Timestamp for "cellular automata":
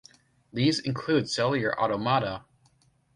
1.29-2.43